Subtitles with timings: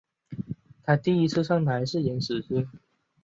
[0.81, 2.67] 她第一次上台是演死尸。